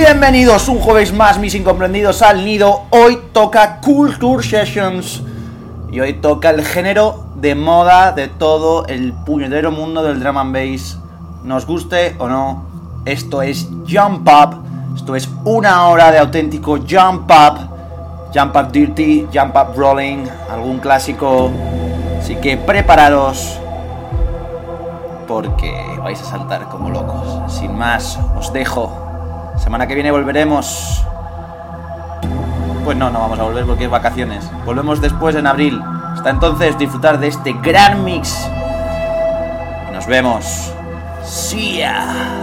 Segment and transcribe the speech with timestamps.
[0.00, 2.82] Bienvenidos un jueves más, mis incomprendidos, al nido.
[2.90, 5.24] Hoy toca Culture Sessions.
[5.90, 10.80] Y hoy toca el género de moda de todo el puñetero mundo del drum and.
[11.42, 12.62] Nos guste o no,
[13.06, 14.62] esto es Jump Up.
[14.94, 17.58] Esto es una hora de auténtico Jump Up.
[18.32, 21.50] Jump Up Dirty, Jump Up Rolling, algún clásico.
[22.20, 23.58] Así que preparados
[25.26, 27.52] porque vais a saltar como locos.
[27.52, 29.07] Sin más, os dejo.
[29.58, 31.04] Semana que viene volveremos.
[32.84, 34.50] Pues no, no vamos a volver porque es vacaciones.
[34.64, 35.80] Volvemos después en abril.
[36.14, 38.48] Hasta entonces disfrutar de este gran mix.
[39.92, 40.72] Nos vemos.
[41.24, 42.42] See ya.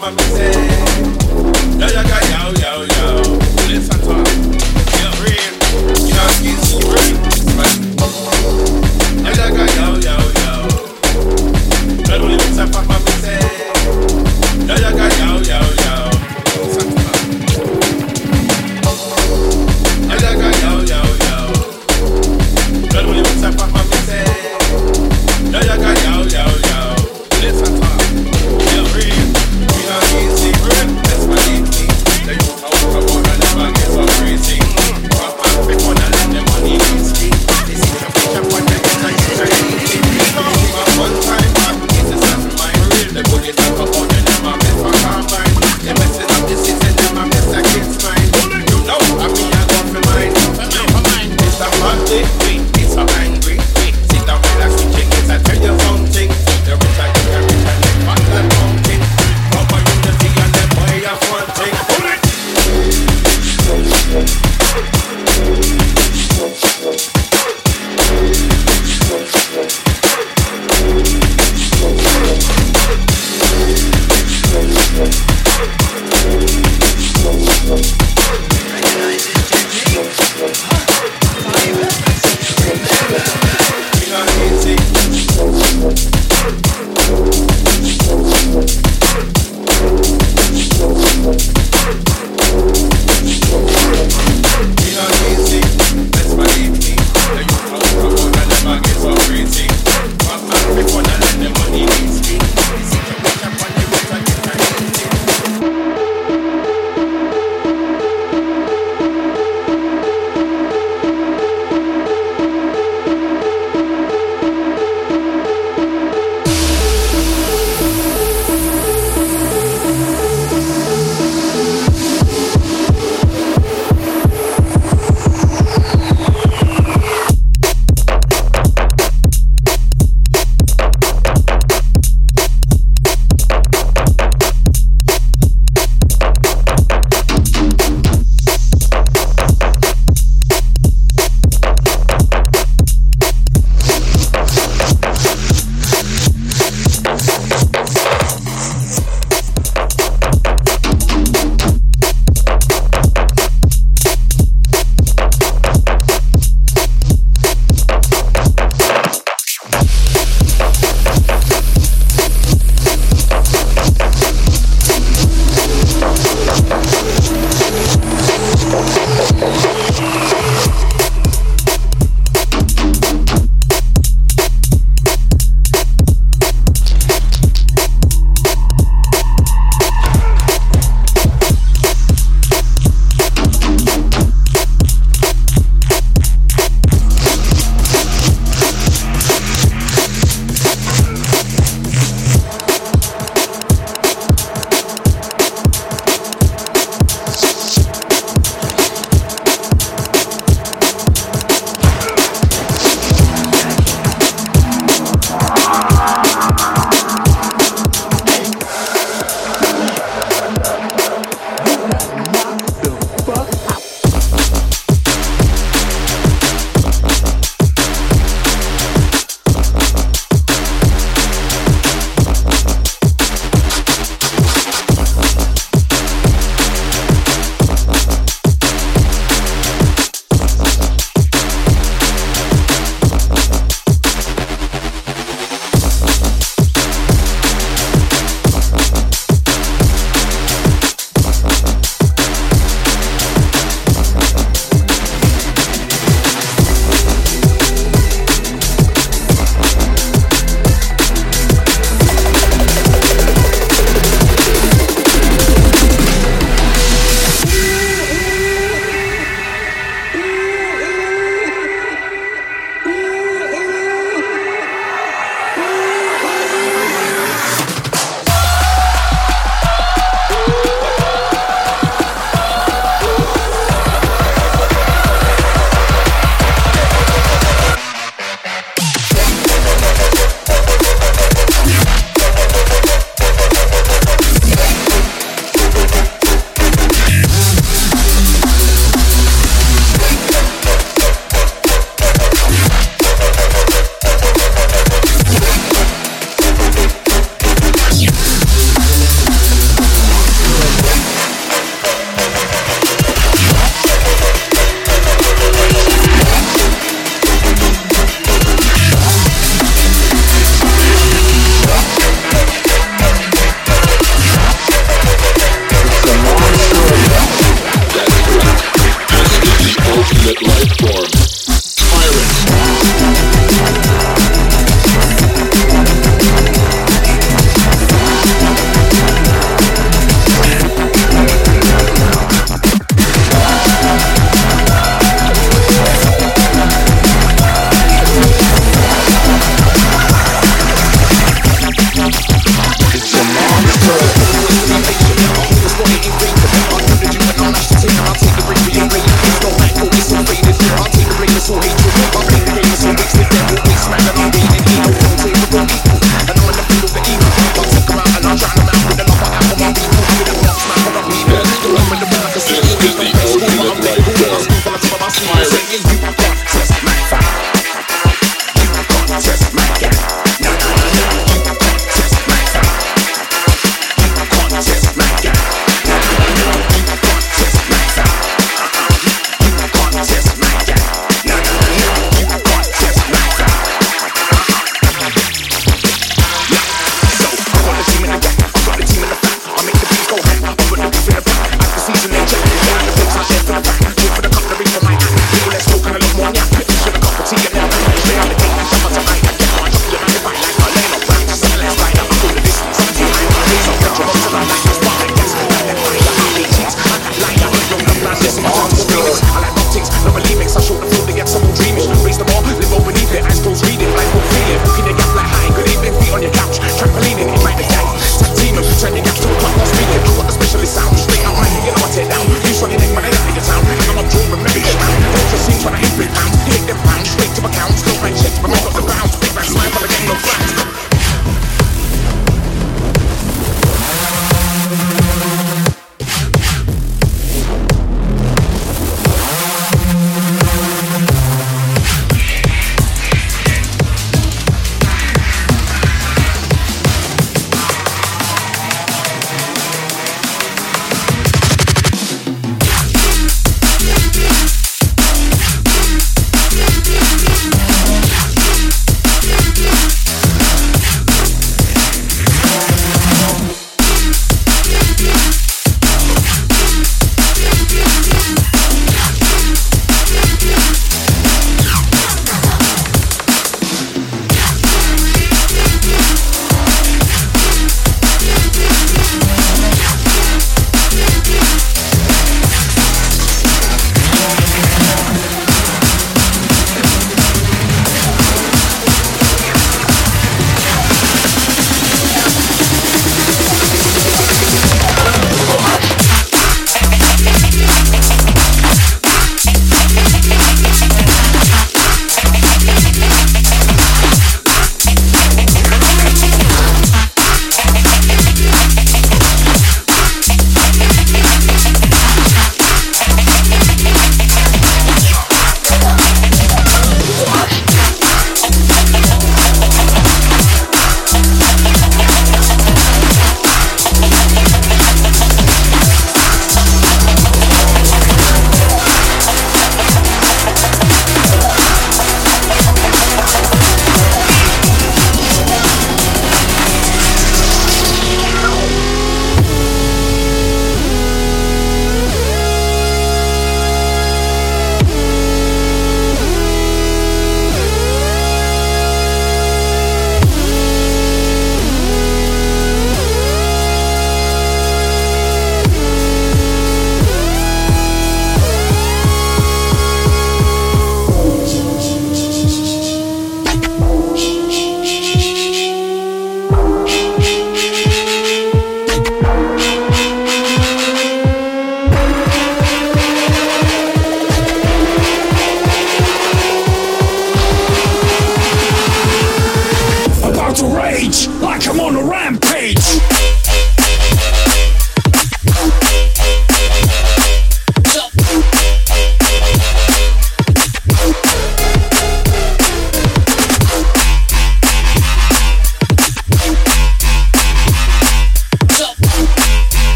[0.00, 0.59] my pretend.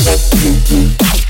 [0.00, 1.27] Yeah.